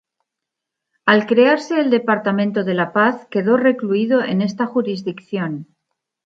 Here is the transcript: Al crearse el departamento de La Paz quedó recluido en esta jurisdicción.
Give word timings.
Al 1.11 1.27
crearse 1.27 1.79
el 1.79 1.91
departamento 1.91 2.63
de 2.63 2.73
La 2.73 2.91
Paz 2.91 3.27
quedó 3.29 3.55
recluido 3.55 4.23
en 4.23 4.41
esta 4.41 4.65
jurisdicción. 4.65 5.67